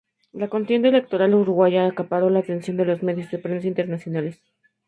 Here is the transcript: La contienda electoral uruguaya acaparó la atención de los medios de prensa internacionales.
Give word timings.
La 0.31 0.47
contienda 0.49 0.89
electoral 0.89 1.35
uruguaya 1.35 1.85
acaparó 1.85 2.31
la 2.31 2.39
atención 2.39 2.75
de 2.75 2.85
los 2.85 3.03
medios 3.03 3.29
de 3.29 3.37
prensa 3.37 3.67
internacionales. 3.67 4.41